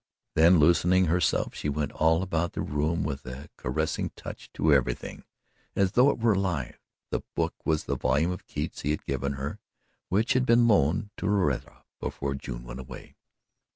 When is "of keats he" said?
8.31-8.89